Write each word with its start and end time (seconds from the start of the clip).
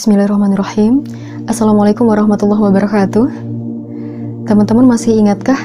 Bismillahirrahmanirrahim. 0.00 1.04
Assalamualaikum 1.44 2.08
warahmatullahi 2.08 2.72
wabarakatuh. 2.72 3.26
Teman-teman 4.48 4.96
masih 4.96 5.12
ingatkah 5.12 5.60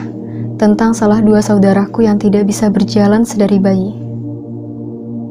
tentang 0.59 0.91
salah 0.91 1.23
dua 1.23 1.39
saudaraku 1.39 2.03
yang 2.03 2.19
tidak 2.19 2.43
bisa 2.43 2.67
berjalan 2.67 3.23
sedari 3.23 3.63
bayi? 3.63 3.95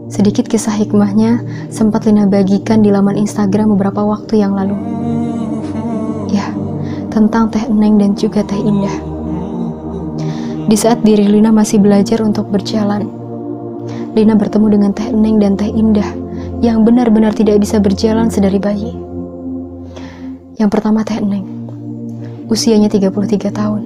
Sedikit 0.09 0.48
kisah 0.48 0.72
hikmahnya 0.80 1.45
sempat 1.69 2.09
Lina 2.09 2.25
bagikan 2.25 2.80
di 2.80 2.88
laman 2.88 3.21
Instagram 3.21 3.77
beberapa 3.77 4.01
waktu 4.01 4.40
yang 4.40 4.57
lalu. 4.57 4.72
Ya, 6.32 6.48
tentang 7.12 7.52
Teh 7.52 7.68
Neng 7.68 8.00
dan 8.00 8.16
juga 8.16 8.41
Teh 8.41 8.57
Indah. 8.57 8.96
Di 10.64 10.77
saat 10.80 11.05
diri 11.05 11.29
Lina 11.29 11.52
masih 11.52 11.77
belajar 11.77 12.25
untuk 12.25 12.48
berjalan, 12.48 13.05
Lina 14.16 14.32
bertemu 14.32 14.66
dengan 14.73 14.96
Teh 14.96 15.12
Neng 15.12 15.36
dan 15.36 15.61
Teh 15.61 15.68
Indah 15.68 16.23
yang 16.65 16.81
benar-benar 16.81 17.37
tidak 17.37 17.61
bisa 17.61 17.77
berjalan 17.77 18.33
sedari 18.33 18.57
bayi. 18.57 18.96
Yang 20.57 20.71
pertama 20.72 21.05
Teh 21.05 21.21
Neng, 21.21 21.45
usianya 22.49 22.89
33 22.89 23.53
tahun. 23.53 23.82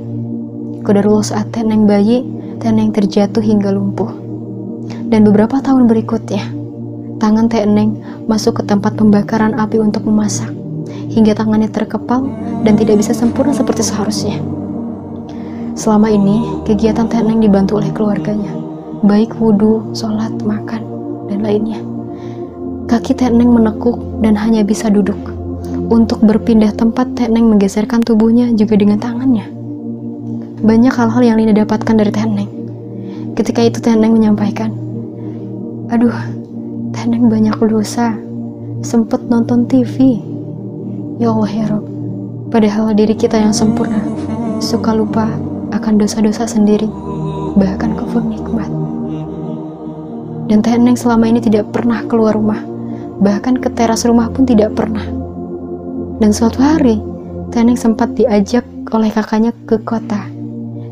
Kodarullah 0.86 1.27
saat 1.27 1.50
Teh 1.50 1.66
Neng 1.66 1.91
bayi, 1.91 2.22
Teh 2.62 2.70
Neng 2.70 2.95
terjatuh 2.95 3.42
hingga 3.42 3.74
lumpuh. 3.74 4.14
Dan 5.10 5.27
beberapa 5.27 5.59
tahun 5.59 5.91
berikutnya, 5.91 6.55
tangan 7.19 7.50
Teh 7.50 7.66
Neng 7.66 7.98
masuk 8.30 8.60
ke 8.60 8.62
tempat 8.62 8.95
pembakaran 8.95 9.58
api 9.58 9.83
untuk 9.83 10.06
memasak, 10.06 10.55
hingga 11.10 11.34
tangannya 11.34 11.72
terkepal 11.72 12.30
dan 12.62 12.78
tidak 12.78 13.02
bisa 13.02 13.10
sempurna 13.10 13.50
seperti 13.50 13.83
seharusnya. 13.83 14.38
Selama 15.74 16.12
ini, 16.12 16.62
kegiatan 16.62 17.10
Teh 17.10 17.24
Neng 17.24 17.42
dibantu 17.42 17.83
oleh 17.83 17.91
keluarganya, 17.91 18.55
baik 19.02 19.34
wudhu, 19.41 19.91
sholat, 19.97 20.36
makan, 20.45 20.84
dan 21.33 21.41
lainnya. 21.41 21.88
Kaki 22.88 23.20
Teneng 23.20 23.52
menekuk 23.52 24.01
dan 24.24 24.33
hanya 24.33 24.65
bisa 24.65 24.88
duduk. 24.88 25.20
Untuk 25.92 26.24
berpindah 26.24 26.73
tempat, 26.73 27.12
Teneng 27.12 27.45
menggeserkan 27.52 28.01
tubuhnya 28.01 28.48
juga 28.56 28.80
dengan 28.80 28.97
tangannya. 28.97 29.45
Banyak 30.64 30.97
hal-hal 30.97 31.20
yang 31.20 31.36
Lina 31.36 31.53
dapatkan 31.53 31.92
dari 31.92 32.08
Teneng. 32.08 32.48
Ketika 33.36 33.61
itu 33.61 33.84
Teneng 33.84 34.17
menyampaikan, 34.17 34.72
Aduh, 35.92 36.17
Teneng 36.97 37.28
banyak 37.28 37.61
dosa. 37.61 38.17
Sempet 38.80 39.20
nonton 39.28 39.69
TV. 39.69 40.25
Ya 41.20 41.28
Allah 41.28 41.52
ya 41.52 41.69
Rob, 41.69 41.84
padahal 42.48 42.97
diri 42.97 43.12
kita 43.12 43.36
yang 43.36 43.52
sempurna, 43.52 44.00
suka 44.64 44.97
lupa 44.97 45.28
akan 45.77 46.00
dosa-dosa 46.00 46.48
sendiri, 46.48 46.89
bahkan 47.52 47.92
kufur 48.00 48.25
nikmat. 48.25 48.73
Dan 50.48 50.64
Teneng 50.64 50.97
selama 50.97 51.28
ini 51.28 51.45
tidak 51.45 51.69
pernah 51.69 52.00
keluar 52.08 52.33
rumah 52.33 52.77
bahkan 53.19 53.58
ke 53.58 53.70
teras 53.74 54.06
rumah 54.06 54.30
pun 54.30 54.47
tidak 54.47 54.74
pernah. 54.78 55.05
Dan 56.19 56.34
suatu 56.34 56.58
hari, 56.62 56.98
Teneng 57.48 57.80
sempat 57.80 58.12
diajak 58.12 58.66
oleh 58.92 59.08
kakaknya 59.08 59.56
ke 59.64 59.80
kota. 59.80 60.28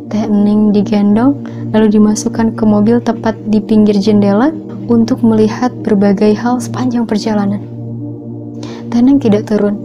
Teneng 0.08 0.72
digendong, 0.72 1.44
lalu 1.74 1.98
dimasukkan 1.98 2.56
ke 2.56 2.64
mobil 2.64 3.02
tepat 3.02 3.36
di 3.50 3.60
pinggir 3.60 3.98
jendela 4.00 4.54
untuk 4.86 5.20
melihat 5.20 5.69
berbagai 5.82 6.32
hal 6.38 6.62
sepanjang 6.62 7.04
perjalanan. 7.04 7.60
Teneng 8.88 9.19
tidak 9.19 9.50
turun, 9.50 9.77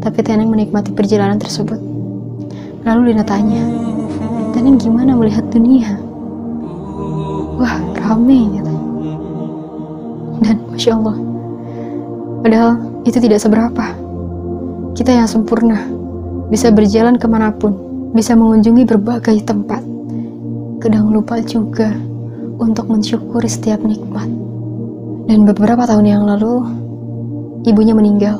tapi 0.00 0.24
Teneng 0.24 0.50
menikmati 0.50 0.90
perjalanan 0.96 1.38
tersebut. 1.38 1.78
Lalu 2.82 3.12
Lina 3.12 3.22
tanya, 3.22 3.62
Teneng 4.56 4.80
gimana 4.80 5.14
melihat 5.14 5.44
dunia? 5.52 6.00
Wah, 7.60 7.78
rame 7.94 8.58
gitu. 8.58 8.74
Dan 10.42 10.56
Masya 10.74 10.92
Allah, 10.98 11.16
Padahal 12.44 13.00
itu 13.08 13.16
tidak 13.24 13.40
seberapa. 13.40 13.96
Kita 14.92 15.16
yang 15.16 15.24
sempurna, 15.24 15.80
bisa 16.52 16.68
berjalan 16.68 17.16
ke 17.16 17.24
mana 17.24 17.48
pun, 17.56 17.72
bisa 18.12 18.36
mengunjungi 18.36 18.84
berbagai 18.84 19.48
tempat. 19.48 19.80
Kadang 20.84 21.08
lupa 21.08 21.40
juga 21.40 21.88
untuk 22.60 22.92
mensyukuri 22.92 23.48
setiap 23.48 23.80
nikmat. 23.80 24.28
Dan 25.24 25.48
beberapa 25.48 25.88
tahun 25.88 26.04
yang 26.04 26.28
lalu, 26.28 26.68
ibunya 27.64 27.96
meninggal. 27.96 28.36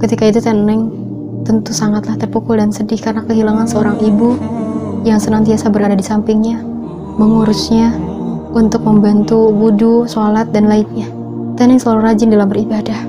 Ketika 0.00 0.32
itu 0.32 0.40
Teneng 0.40 0.88
tentu 1.44 1.76
sangatlah 1.76 2.16
terpukul 2.16 2.56
dan 2.56 2.72
sedih 2.72 2.96
karena 2.96 3.20
kehilangan 3.28 3.68
seorang 3.68 4.00
ibu 4.00 4.40
yang 5.04 5.20
senantiasa 5.20 5.68
berada 5.68 5.92
di 5.92 6.02
sampingnya, 6.02 6.64
mengurusnya 7.20 7.92
untuk 8.56 8.80
membantu 8.80 9.52
wudhu, 9.52 10.08
sholat, 10.08 10.48
dan 10.56 10.72
lainnya. 10.72 11.21
Teneng 11.62 11.78
selalu 11.78 12.00
rajin 12.10 12.34
dalam 12.34 12.50
beribadah. 12.50 13.06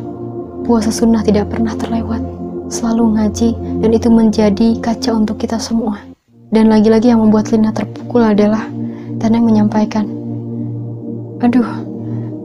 Puasa 0.61 0.93
sunnah 0.93 1.25
tidak 1.25 1.49
pernah 1.49 1.73
terlewat. 1.73 2.21
Selalu 2.69 3.17
ngaji, 3.17 3.49
dan 3.81 3.89
itu 3.89 4.13
menjadi 4.13 4.77
kaca 4.77 5.09
untuk 5.09 5.41
kita 5.41 5.57
semua. 5.57 5.97
Dan 6.53 6.69
lagi-lagi 6.69 7.09
yang 7.09 7.25
membuat 7.25 7.49
Lina 7.49 7.73
terpukul 7.73 8.21
adalah 8.21 8.69
Teneng 9.17 9.49
menyampaikan, 9.49 10.05
Aduh, 11.41 11.65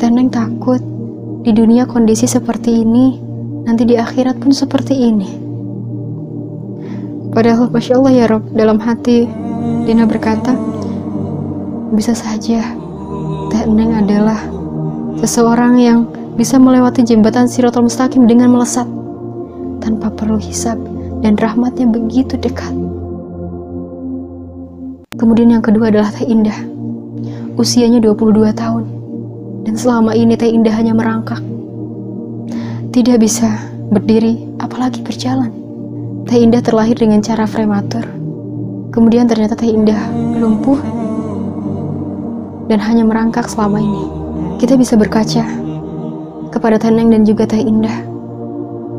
Teneng 0.00 0.32
takut 0.32 0.80
di 1.44 1.52
dunia 1.52 1.84
kondisi 1.84 2.24
seperti 2.24 2.88
ini, 2.88 3.20
nanti 3.68 3.84
di 3.84 4.00
akhirat 4.00 4.40
pun 4.40 4.48
seperti 4.48 4.96
ini. 4.96 5.28
Padahal 7.36 7.68
Masya 7.68 8.00
Allah 8.00 8.12
ya 8.16 8.24
Rob, 8.32 8.48
dalam 8.56 8.80
hati 8.80 9.28
Lina 9.84 10.08
berkata, 10.08 10.56
bisa 11.92 12.16
saja 12.16 12.64
Teneng 13.52 13.92
adalah 13.92 14.56
Seseorang 15.18 15.74
yang 15.82 16.06
bisa 16.38 16.62
melewati 16.62 17.02
jembatan 17.02 17.50
Siratul 17.50 17.90
Mustaqim 17.90 18.30
dengan 18.30 18.54
melesat 18.54 18.86
tanpa 19.82 20.14
perlu 20.14 20.38
hisab 20.38 20.78
dan 21.26 21.34
rahmatnya 21.34 21.90
begitu 21.90 22.38
dekat. 22.38 22.70
Kemudian 25.18 25.50
yang 25.50 25.64
kedua 25.66 25.90
adalah 25.90 26.14
Teh 26.14 26.22
Indah. 26.22 26.54
Usianya 27.58 27.98
22 27.98 28.54
tahun 28.54 28.84
dan 29.66 29.74
selama 29.74 30.14
ini 30.14 30.38
Teh 30.38 30.46
Indah 30.46 30.78
hanya 30.78 30.94
merangkak. 30.94 31.42
Tidak 32.94 33.18
bisa 33.18 33.50
berdiri 33.90 34.46
apalagi 34.62 35.02
berjalan. 35.02 35.50
Teh 36.30 36.38
Indah 36.38 36.62
terlahir 36.62 36.94
dengan 36.94 37.18
cara 37.18 37.50
prematur. 37.50 38.06
Kemudian 38.94 39.26
ternyata 39.26 39.58
Teh 39.58 39.66
Indah 39.66 39.98
lumpuh 40.38 40.78
dan 42.70 42.78
hanya 42.78 43.02
merangkak 43.02 43.50
selama 43.50 43.82
ini 43.82 44.17
kita 44.58 44.74
bisa 44.74 44.98
berkaca 44.98 45.46
kepada 46.50 46.82
Teneng 46.82 47.14
dan 47.14 47.22
juga 47.22 47.46
Teh 47.46 47.62
Indah 47.62 47.94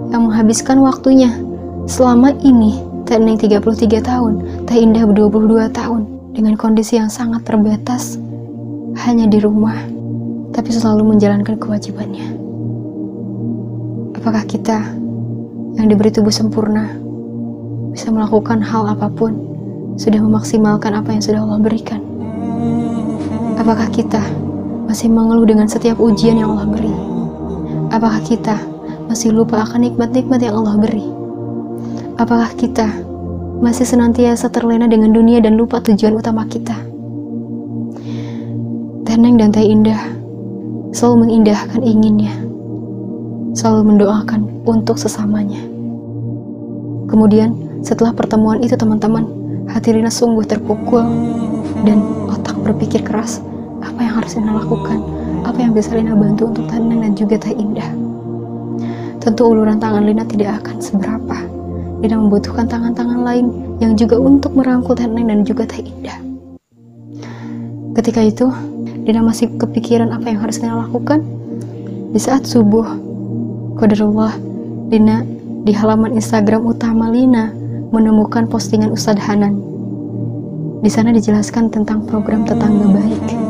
yang 0.09 0.25
menghabiskan 0.25 0.79
waktunya 0.79 1.35
selama 1.83 2.31
ini 2.41 2.79
Teneng 3.03 3.35
33 3.35 3.99
tahun, 3.99 4.33
Teh 4.69 4.79
Indah 4.79 5.03
22 5.03 5.67
tahun 5.75 6.01
dengan 6.31 6.55
kondisi 6.55 6.95
yang 6.95 7.11
sangat 7.11 7.43
terbatas 7.43 8.15
hanya 9.03 9.27
di 9.27 9.43
rumah 9.43 9.75
tapi 10.55 10.71
selalu 10.71 11.15
menjalankan 11.15 11.59
kewajibannya. 11.59 12.39
Apakah 14.15 14.47
kita 14.47 14.95
yang 15.75 15.87
diberi 15.91 16.11
tubuh 16.11 16.31
sempurna 16.31 16.95
bisa 17.91 18.07
melakukan 18.15 18.63
hal 18.63 18.87
apa 18.87 19.11
pun 19.11 19.35
sudah 19.99 20.23
memaksimalkan 20.23 20.95
apa 20.95 21.11
yang 21.11 21.23
sudah 21.23 21.43
Allah 21.43 21.59
berikan? 21.59 21.99
Apakah 23.59 23.91
kita 23.91 24.23
masih 24.89 25.05
mengeluh 25.05 25.45
dengan 25.45 25.69
setiap 25.69 26.01
ujian 26.01 26.41
yang 26.41 26.57
Allah 26.57 26.65
beri? 26.65 26.89
Apakah 27.93 28.25
kita 28.25 28.57
masih 29.05 29.29
lupa 29.29 29.61
akan 29.61 29.85
nikmat-nikmat 29.85 30.41
yang 30.41 30.57
Allah 30.57 30.81
beri? 30.81 31.05
Apakah 32.17 32.49
kita 32.57 32.89
masih 33.61 33.85
senantiasa 33.85 34.49
terlena 34.49 34.89
dengan 34.89 35.13
dunia 35.13 35.45
dan 35.45 35.61
lupa 35.61 35.77
tujuan 35.77 36.17
utama 36.17 36.41
kita? 36.49 36.73
Teneng 39.05 39.37
dan 39.37 39.53
Teh 39.53 39.61
Indah 39.61 40.01
selalu 40.89 41.29
mengindahkan 41.29 41.85
inginnya, 41.85 42.33
selalu 43.53 43.93
mendoakan 43.93 44.65
untuk 44.65 44.97
sesamanya. 44.97 45.61
Kemudian 47.13 47.53
setelah 47.85 48.09
pertemuan 48.17 48.57
itu 48.65 48.73
teman-teman, 48.73 49.29
hati 49.69 49.93
Rina 49.93 50.09
sungguh 50.09 50.49
terpukul 50.49 51.05
dan 51.85 52.01
otak 52.25 52.57
berpikir 52.65 53.05
keras 53.05 53.45
apa 53.99 54.07
yang 54.07 54.15
harus 54.23 54.31
Lina 54.39 54.55
lakukan, 54.55 54.99
apa 55.43 55.59
yang 55.59 55.75
bisa 55.75 55.91
Lina 55.91 56.15
bantu 56.15 56.55
untuk 56.55 56.71
Tenang 56.71 57.03
dan 57.03 57.19
juga 57.19 57.35
Teh 57.35 57.51
Indah. 57.51 57.91
Tentu 59.19 59.43
uluran 59.43 59.75
tangan 59.75 60.07
Lina 60.07 60.23
tidak 60.23 60.63
akan 60.63 60.79
seberapa. 60.79 61.35
Lina 61.99 62.15
membutuhkan 62.15 62.63
tangan-tangan 62.63 63.27
lain 63.27 63.51
yang 63.83 63.99
juga 63.99 64.15
untuk 64.15 64.55
merangkul 64.55 64.95
Tenang 64.95 65.27
dan 65.27 65.43
juga 65.43 65.67
Teh 65.67 65.83
Indah. 65.83 66.15
Ketika 67.91 68.23
itu, 68.23 68.47
Lina 69.03 69.19
masih 69.19 69.51
kepikiran 69.59 70.15
apa 70.15 70.31
yang 70.31 70.47
harus 70.47 70.63
Lina 70.63 70.79
lakukan. 70.79 71.19
Di 72.15 72.19
saat 72.23 72.47
subuh, 72.47 72.87
Qadarullah, 73.75 74.31
Lina 74.95 75.27
di 75.67 75.75
halaman 75.75 76.15
Instagram 76.15 76.63
utama 76.63 77.11
Lina 77.11 77.51
menemukan 77.91 78.47
postingan 78.47 78.95
Ustadz 78.95 79.27
Hanan. 79.27 79.59
Di 80.79 80.87
sana 80.87 81.11
dijelaskan 81.11 81.67
tentang 81.67 82.07
program 82.07 82.47
tetangga 82.47 82.95
baik. 82.95 83.48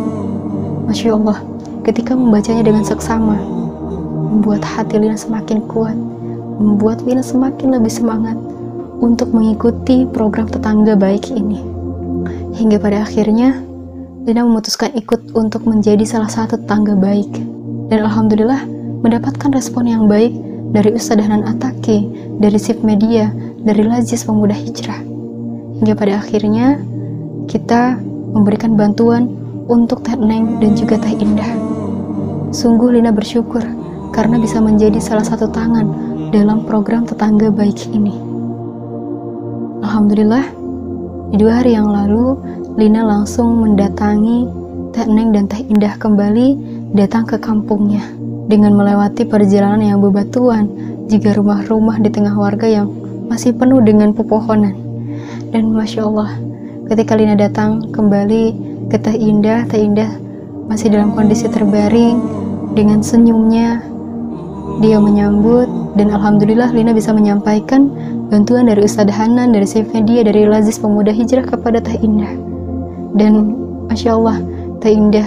Masya 0.90 1.14
Allah, 1.14 1.38
ketika 1.86 2.18
membacanya 2.18 2.66
dengan 2.66 2.82
seksama, 2.82 3.38
membuat 4.34 4.66
hati 4.66 4.98
Lina 4.98 5.14
semakin 5.14 5.62
kuat, 5.70 5.94
membuat 6.58 7.06
Lina 7.06 7.22
semakin 7.22 7.78
lebih 7.78 7.94
semangat 7.94 8.34
untuk 8.98 9.30
mengikuti 9.30 10.10
program 10.10 10.50
tetangga 10.50 10.98
baik 10.98 11.30
ini. 11.30 11.62
Hingga 12.58 12.82
pada 12.82 13.06
akhirnya, 13.06 13.62
Lina 14.26 14.42
memutuskan 14.42 14.90
ikut 14.98 15.38
untuk 15.38 15.70
menjadi 15.70 16.02
salah 16.10 16.26
satu 16.26 16.58
tetangga 16.58 16.98
baik. 16.98 17.38
Dan 17.94 18.10
Alhamdulillah 18.10 18.66
mendapatkan 19.06 19.54
respon 19.54 19.86
yang 19.86 20.10
baik 20.10 20.34
dari 20.74 20.90
Ustadz 20.98 21.22
Hanan 21.22 21.46
Ataki, 21.46 22.10
dari 22.42 22.58
Sip 22.58 22.82
Media, 22.82 23.30
dari 23.62 23.86
Lazis 23.86 24.26
Pemuda 24.26 24.58
Hijrah. 24.58 25.06
Hingga 25.86 25.94
pada 25.94 26.18
akhirnya, 26.18 26.82
kita 27.46 28.02
memberikan 28.34 28.74
bantuan 28.74 29.39
untuk 29.70 30.02
Teh 30.02 30.18
Neng 30.18 30.58
dan 30.58 30.74
juga 30.74 30.98
Teh 30.98 31.14
Indah. 31.14 31.54
Sungguh 32.50 32.98
Lina 32.98 33.14
bersyukur 33.14 33.62
karena 34.10 34.42
bisa 34.42 34.58
menjadi 34.58 34.98
salah 34.98 35.22
satu 35.22 35.46
tangan 35.54 35.86
dalam 36.34 36.66
program 36.66 37.06
tetangga 37.06 37.54
baik 37.54 37.94
ini. 37.94 38.18
Alhamdulillah, 39.86 40.50
dua 41.38 41.62
hari 41.62 41.78
yang 41.78 41.94
lalu, 41.94 42.36
Lina 42.82 43.06
langsung 43.06 43.62
mendatangi 43.62 44.50
Teh 44.90 45.06
Neng 45.06 45.30
dan 45.30 45.46
Teh 45.46 45.62
Indah 45.62 45.94
kembali 46.02 46.58
datang 46.98 47.30
ke 47.30 47.38
kampungnya 47.38 48.02
dengan 48.50 48.74
melewati 48.74 49.30
perjalanan 49.30 49.86
yang 49.86 50.02
bebatuan, 50.02 50.66
juga 51.06 51.38
rumah-rumah 51.38 52.02
di 52.02 52.10
tengah 52.10 52.34
warga 52.34 52.66
yang 52.66 52.90
masih 53.30 53.54
penuh 53.54 53.78
dengan 53.86 54.10
pepohonan. 54.18 54.74
Dan 55.54 55.70
Masya 55.70 56.02
Allah, 56.06 56.34
ketika 56.90 57.14
Lina 57.14 57.38
datang 57.38 57.94
kembali 57.94 58.69
ke 58.90 58.98
Teh 58.98 59.16
Indah, 59.16 59.70
Teh 59.70 59.80
Indah 59.80 60.10
masih 60.66 60.90
dalam 60.90 61.14
kondisi 61.14 61.46
terbaring 61.50 62.18
dengan 62.74 63.06
senyumnya. 63.06 63.86
Dia 64.82 64.98
menyambut 64.98 65.96
dan 65.98 66.14
Alhamdulillah 66.14 66.74
Lina 66.74 66.94
bisa 66.94 67.14
menyampaikan 67.14 67.90
bantuan 68.30 68.70
dari 68.70 68.86
Ustadz 68.86 69.14
Hanan, 69.14 69.54
dari 69.54 69.66
Saif 69.66 69.90
Media, 69.94 70.22
dari 70.26 70.46
Lazis 70.46 70.78
Pemuda 70.78 71.14
Hijrah 71.14 71.46
kepada 71.46 71.82
Teh 71.82 71.98
Indah. 72.02 72.34
Dan 73.14 73.58
Masya 73.90 74.10
Allah, 74.14 74.38
Teh 74.82 74.94
Indah 74.94 75.26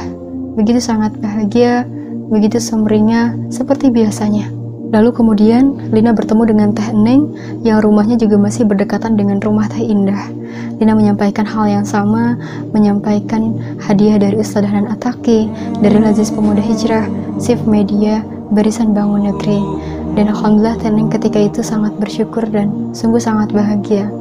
begitu 0.55 0.79
sangat 0.79 1.17
bahagia, 1.19 1.89
begitu 2.29 2.61
sumringah 2.61 3.37
seperti 3.49 3.89
biasanya. 3.89 4.62
Lalu 4.93 5.11
kemudian 5.17 5.89
Lina 5.89 6.13
bertemu 6.13 6.53
dengan 6.53 6.69
Teh 6.77 6.93
Neng 6.93 7.33
yang 7.65 7.81
rumahnya 7.81 8.21
juga 8.21 8.37
masih 8.37 8.69
berdekatan 8.69 9.17
dengan 9.17 9.41
rumah 9.41 9.65
Teh 9.65 9.81
Indah. 9.81 10.29
Lina 10.77 10.93
menyampaikan 10.93 11.49
hal 11.49 11.65
yang 11.81 11.87
sama, 11.89 12.37
menyampaikan 12.77 13.57
hadiah 13.81 14.21
dari 14.21 14.37
Ustadz 14.37 14.69
Hanan 14.69 14.93
Ataki, 14.93 15.49
dari 15.81 15.97
Lazis 15.97 16.29
Pemuda 16.29 16.61
Hijrah, 16.61 17.09
Sif 17.41 17.65
Media, 17.65 18.21
Barisan 18.53 18.93
Bangun 18.93 19.33
Negeri. 19.33 19.61
Dan 20.13 20.29
Alhamdulillah 20.29 20.77
Teneng 20.77 21.09
ketika 21.09 21.41
itu 21.41 21.65
sangat 21.65 21.97
bersyukur 21.97 22.45
dan 22.45 22.93
sungguh 22.93 23.17
sangat 23.17 23.49
bahagia. 23.49 24.13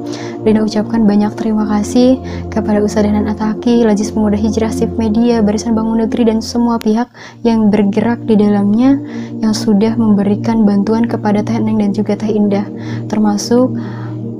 Lina 0.41 0.65
ucapkan 0.65 1.05
banyak 1.05 1.37
terima 1.37 1.69
kasih 1.69 2.17
kepada 2.49 2.81
Ustadz 2.81 3.13
Hanan 3.13 3.29
Ataki, 3.29 3.85
Lazis 3.85 4.09
Pemuda 4.09 4.33
Hijrah, 4.33 4.73
Sif 4.73 4.89
Media, 4.97 5.37
Barisan 5.45 5.77
Bangun 5.77 6.01
Negeri 6.01 6.33
dan 6.33 6.41
semua 6.41 6.81
pihak 6.81 7.13
yang 7.45 7.69
bergerak 7.69 8.25
di 8.25 8.33
dalamnya 8.41 8.97
yang 9.37 9.53
sudah 9.53 9.93
memberikan 9.93 10.65
bantuan 10.65 11.05
kepada 11.05 11.45
Teh 11.45 11.61
Neng 11.61 11.77
dan 11.77 11.93
juga 11.93 12.17
Teh 12.17 12.33
Indah 12.33 12.65
termasuk 13.05 13.69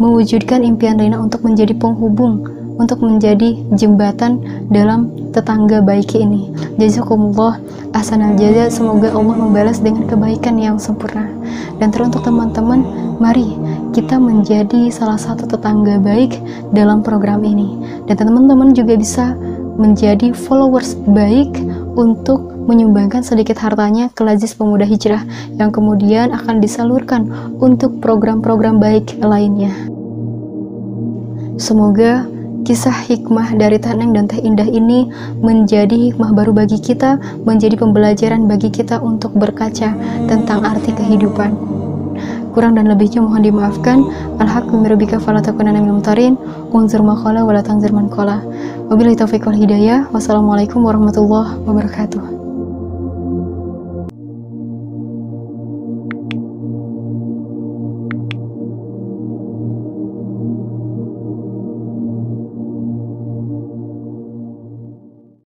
mewujudkan 0.02 0.66
impian 0.66 0.98
Lina 0.98 1.22
untuk 1.22 1.46
menjadi 1.46 1.78
penghubung 1.78 2.61
untuk 2.82 3.06
menjadi 3.06 3.54
jembatan 3.78 4.42
dalam 4.74 5.14
tetangga 5.30 5.86
baik 5.86 6.18
ini. 6.18 6.50
Jazakumullah 6.82 7.62
ahsanal 7.94 8.34
jaza. 8.34 8.74
Semoga 8.74 9.14
Allah 9.14 9.38
membalas 9.38 9.78
dengan 9.78 10.10
kebaikan 10.10 10.58
yang 10.58 10.82
sempurna. 10.82 11.30
Dan 11.78 11.94
teruntuk 11.94 12.26
teman-teman, 12.26 12.82
mari 13.22 13.54
kita 13.94 14.18
menjadi 14.18 14.90
salah 14.90 15.22
satu 15.22 15.46
tetangga 15.46 16.02
baik 16.02 16.42
dalam 16.74 17.06
program 17.06 17.46
ini. 17.46 17.78
Dan 18.10 18.18
teman-teman 18.18 18.74
juga 18.74 18.98
bisa 18.98 19.38
menjadi 19.78 20.34
followers 20.36 20.98
baik 21.06 21.54
untuk 21.96 22.52
menyumbangkan 22.70 23.26
sedikit 23.26 23.58
hartanya 23.58 24.14
ke 24.14 24.22
Lazis 24.22 24.54
Pemuda 24.54 24.86
Hijrah 24.86 25.26
yang 25.58 25.74
kemudian 25.74 26.30
akan 26.32 26.62
disalurkan 26.62 27.28
untuk 27.58 27.98
program-program 28.04 28.78
baik 28.78 29.18
lainnya. 29.24 29.74
Semoga 31.58 32.26
kisah 32.62 32.94
hikmah 33.10 33.58
dari 33.58 33.82
Taneng 33.82 34.14
dan 34.14 34.30
Teh 34.30 34.40
Indah 34.42 34.68
ini 34.68 35.10
menjadi 35.42 35.94
hikmah 36.12 36.34
baru 36.34 36.54
bagi 36.54 36.78
kita, 36.78 37.18
menjadi 37.44 37.76
pembelajaran 37.78 38.46
bagi 38.46 38.70
kita 38.70 39.02
untuk 39.02 39.34
berkaca 39.34 39.94
tentang 40.30 40.60
arti 40.64 40.94
kehidupan. 40.94 41.54
Kurang 42.52 42.76
dan 42.76 42.92
lebihnya 42.92 43.24
mohon 43.24 43.48
dimaafkan. 43.48 44.04
Al-haq 44.36 44.68
mirabbika 44.76 45.24
fala 45.24 45.40
takunanna 45.40 45.80
minal 45.80 46.04
mumtarin. 46.04 46.36
Unzur 46.76 47.00
maqala 47.00 47.48
wa 47.48 47.56
la 47.56 47.64
tanzir 47.64 47.96
man 47.96 48.12
qala. 48.12 48.44
Wabillahi 48.92 49.16
hidayah. 49.56 50.12
Wassalamualaikum 50.12 50.84
warahmatullahi 50.84 51.64
wabarakatuh. 51.64 52.51